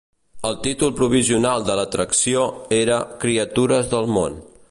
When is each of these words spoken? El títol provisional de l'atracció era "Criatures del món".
El 0.47 0.55
títol 0.61 0.93
provisional 0.99 1.67
de 1.67 1.75
l'atracció 1.81 2.47
era 2.79 2.99
"Criatures 3.27 3.93
del 3.95 4.13
món". 4.19 4.43